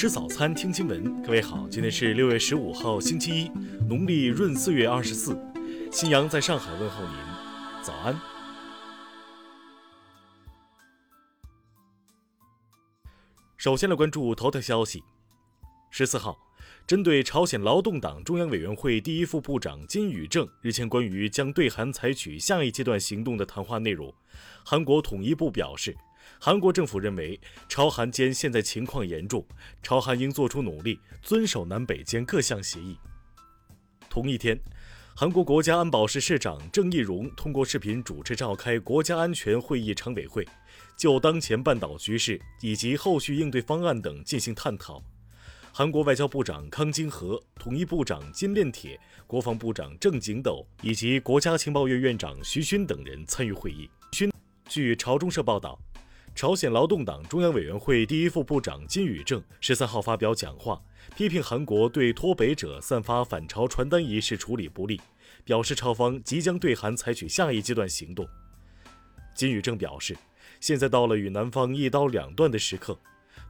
[0.00, 1.20] 吃早餐，听新闻。
[1.24, 3.48] 各位好，今天是六月十五号，星期一，
[3.88, 5.36] 农历闰四月二十四。
[5.90, 7.14] 新阳在上海问候您，
[7.82, 8.16] 早安。
[13.56, 15.02] 首先来关注头条消息。
[15.90, 16.38] 十四号，
[16.86, 24.14] 针对朝鲜劳动党中央委员会第一副部长金宇正日前关于将对韩采取下一阶段行动的谈话内容，
[24.64, 25.96] 韩国统一部表示。
[26.40, 27.38] 韩国政府认为，
[27.68, 29.44] 朝韩间现在情况严重，
[29.82, 32.96] 朝韩应做出努力，遵守南北间各项协议。
[34.08, 34.56] 同一天，
[35.16, 40.46] 韩国国家安保室室长郑义溶通过视频主持召开国家安全会议常委会，
[40.96, 45.02] 就当前半岛局势以及后续应对方案等进行探讨。
[45.72, 53.90] 韩国外交部长康京和、统一部长金炼铁、国防部长郑景斗以及国家情报院院长徐勋等人参与会议。
[54.68, 55.76] 据朝中社报道。
[56.38, 60.80] 朝鲜劳动党中央委员会第一副部长金宇正十三号发表讲话，
[61.16, 65.00] 批评韩国对脱北者散发反朝传单一事处理不力，
[65.42, 68.24] 表示朝方即将对韩采取下一阶段行动。
[69.34, 70.16] 金宇正表示，
[70.60, 72.96] 现在到了与南方一刀两断的时刻，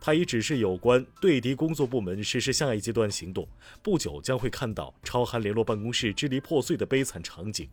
[0.00, 3.46] 他已指示有关对敌工作部门实施下一阶段行动，
[3.82, 7.68] 不久将会看到朝韩联络办公室支离破碎的悲惨场景。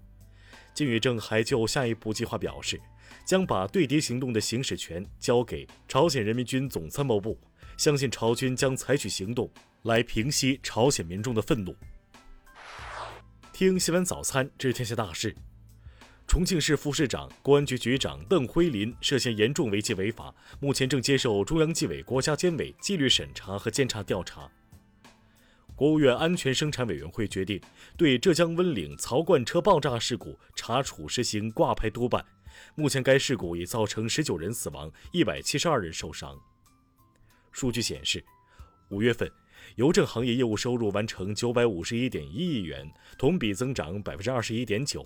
[0.76, 2.80] 金宇正还就下一步计划表示。
[3.24, 7.40] 将把对敌行动的行使权交给朝鲜人民军总参谋部，
[7.78, 9.50] 相信朝军将采取行动
[9.84, 11.76] 来平息朝鲜民众的愤怒。
[13.52, 15.36] 听新闻早餐知天下大事。
[16.28, 24.50] 重庆市副市长、公安局局长邓辉林涉嫌严重违纪违法，目前正接受中央纪委国家监委纪律审查和监察调查。
[25.76, 27.60] 国务院安全生产委员会决定
[27.98, 32.26] 对浙江温岭槽罐车爆炸事故查处实行挂牌督办。
[32.76, 36.34] 目前，该事故已造成十九人死亡，一百七十二人受伤。
[37.52, 38.24] 数据显示，
[38.90, 39.30] 五月份
[39.76, 45.02] 邮政行业业务收入完成九百五十一点一亿元，同比增长百分之二十一点九；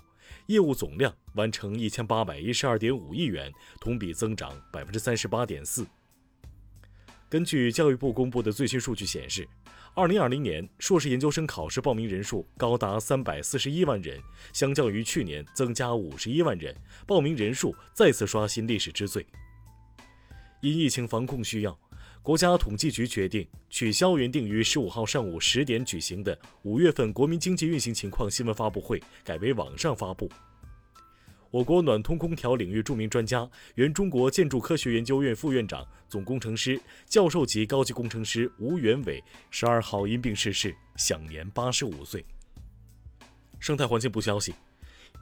[0.45, 5.87] 业务总量完成一千八百一十二点五亿元，同比增长百分之三十八点四。
[7.29, 9.47] 根据教育部公布的最新数据显示。
[9.95, 14.21] 二零二零年硕士研究生考试报名人数高达三百四十一万人，
[14.53, 16.73] 相较于去年增加五十一万人，
[17.07, 19.25] 报名人数再次刷新历史之最。
[20.61, 21.77] 因疫情防控需要，
[22.21, 30.29] 国家统计局决定取消原定于十五号上午十点举行的五月份国民经济运行情况新闻发布会，改为网上发布。
[31.51, 42.23] 我国暖通空调领域著名专家、原中国建筑科学研究院副院长、总工程师、教授级高级工程师吴元伟十二号因病逝世，享年八十五岁。
[43.59, 44.53] 生态环境部消息，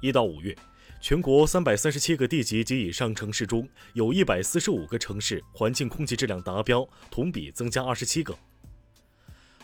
[0.02, 0.54] 一到五月，
[1.02, 8.38] 全国三百三十七个地级及以上城市中，有一百四十五个城市环境空气质量达标，同比增加二十七个。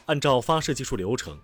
[0.06, 1.38] 按照发射技术流程。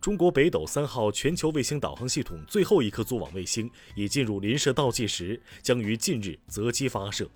[0.00, 7.28] 中国北斗三号全球卫星导航系统最后一颗组网卫星已进入临射倒计时，将于近日择机发射。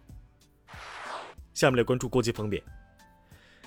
[1.52, 2.62] 下面来关注国际方面。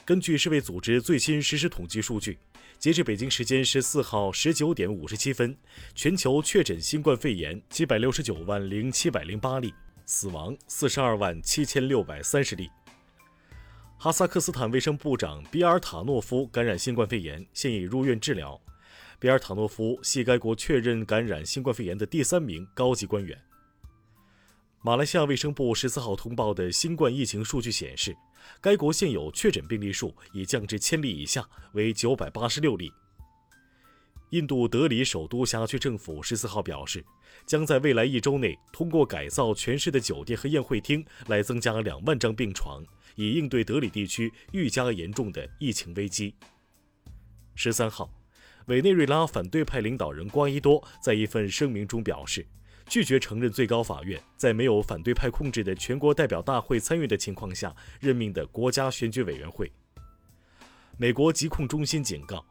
[0.05, 2.37] 根据世卫组织最新实时统计数据，
[2.77, 5.55] 截至北京时间十四号十九点五十七分，
[5.95, 9.73] 全球确诊新冠肺炎七百六十九万零七百零八例，
[10.05, 12.69] 死亡四十二万七千六百三十例。
[14.03, 18.59] 哈萨克斯坦卫生部长比尔塔诺夫感染新冠肺炎，现已入院治疗。
[19.17, 23.41] 比尔塔诺夫系该国确认感染新冠肺炎的第三名高级官员。
[24.81, 28.13] 马来西亚卫生部十四号通报的新冠疫情数据显示，
[28.59, 32.91] 该国现有确诊病例数已降至千例以下，为九百八十六例。
[34.33, 37.05] 印度德里首都辖区政府十四号表示，
[37.45, 42.83] 将在未来一周内通过改造全市的酒店和宴会厅来增加两万张病床。
[43.13, 46.33] 以应对德里地区愈加严重的疫情危机。
[47.53, 48.09] 十三号，
[48.65, 52.43] 委内瑞拉反对派领导人瓜伊多在一份声明中表示，
[52.87, 59.71] 拒绝承认最高法院在没有反对派控制的全国代表大会参与的情况下任命的国家选举委员会。
[60.97, 62.43] 美国疾控中心警告，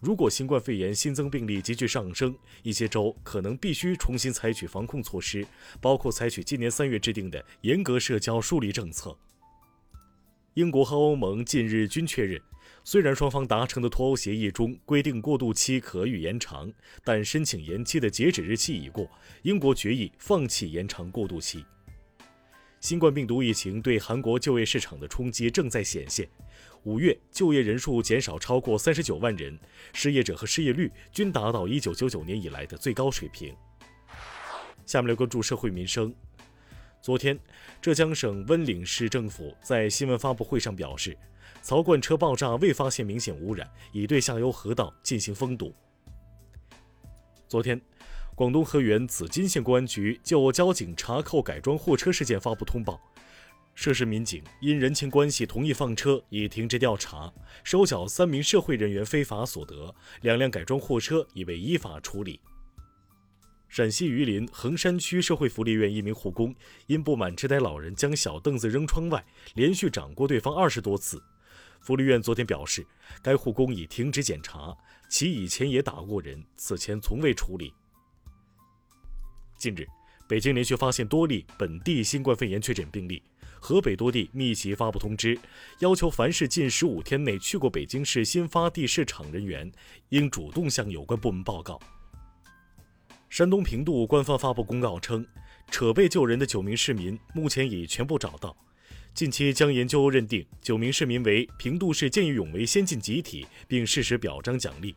[0.00, 5.46] 如果新冠肺炎新增病例急剧上升，一些州可能必须重新采取防控措施，
[5.78, 9.14] 包括采取今年三月制定的严格社交疏离政策。
[10.54, 12.40] 英国和欧盟近日均确认，
[12.82, 16.72] 虽然双方达成的脱欧协议中规定过渡期可予延长，
[17.04, 19.06] 但申请延期的截止日期已过，
[19.42, 21.62] 英国决议放弃延长过渡期。
[22.80, 26.26] 新冠病毒疫情对韩国就业市场的冲击正在显现，
[26.84, 29.56] 五月就业人数减少超过三十九万人，
[29.92, 33.54] 失业者和失业率均达到一九九九年以来的最高水平。
[34.86, 36.12] 下面来关注社会民生。
[37.02, 37.38] 昨天，
[37.82, 41.16] 浙江省温岭市政府在新闻发布会上表示，
[41.60, 45.74] 槽罐车爆炸未发现明显污染，已对下游河道进行封堵。
[47.46, 47.78] 昨天，
[48.40, 52.98] 广东河源紫金县公安局就交警查扣改装货车事件发布通报，
[53.74, 57.30] 涉事民警因人情关系同意放车，已停职调查，
[57.62, 62.40] 收缴三名社会人员非法所得，两辆改装货车已被依法处理。
[63.68, 66.54] 陕西榆林横山区社会福利院一名护工
[66.86, 69.22] 因不满痴呆老人将小凳子扔窗外，
[69.52, 71.22] 连续掌过对方二十多次。
[71.82, 72.86] 福利院昨天表示，
[73.22, 74.74] 该护工已停职检查，
[75.10, 77.70] 其以前也打过人，此前从未处理。
[79.60, 79.86] 近日，
[80.26, 83.22] 北京连续发现多例本地新冠肺炎确诊病例，
[83.60, 85.38] 河北多地密集发布通知，
[85.80, 89.70] 要求凡是近十五天内去过北京市新发地市场人员，
[90.08, 91.78] 应主动向有关部门报告。
[93.28, 95.26] 山东平度官方发布公告称，
[95.70, 98.56] 扯被救人的九名市民目前已全部找到，
[99.12, 104.96] 近期将研究认定九名市民为平度市见义勇为先进集体，并适时表彰奖励。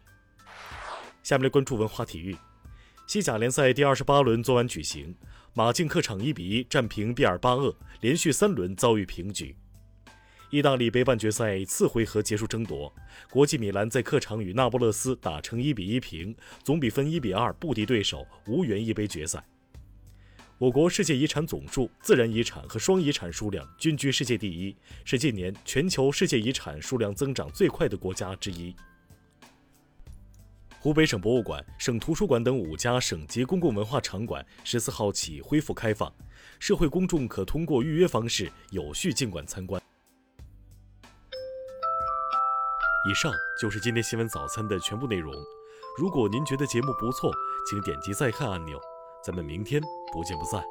[1.22, 2.34] 下面来关注文化体育，
[3.14, 5.16] 西甲联赛第二十八轮昨晚举行，
[5.54, 9.56] 马竞客场一比一战平毕尔巴鄂，连续三轮遭遇平局。
[10.50, 12.92] 意大利杯半决赛次回合结束争夺，
[13.30, 19.46] 国际米兰在客场与那不勒斯打成一比一平，总比分一比二不敌对手，无缘一杯决赛。
[20.58, 24.76] 我国世界遗产总数、自然遗产和双遗产数量均居世界第一，
[25.06, 28.76] 是近年全球世界遗产数量增长最快的国家之一。
[30.84, 36.14] 湖北省博物馆、省图书馆等五家省级公共文化场馆十四号起恢复开放，
[36.60, 39.82] 社会公众可通过预约方式有序进馆参观。
[43.10, 45.34] 以上就是今天新闻早餐的全部内容。
[45.98, 47.32] 如果您觉得节目不错，
[47.70, 48.78] 请点击再看按钮。
[49.26, 49.82] 咱们明天
[50.12, 50.62] 不见不散。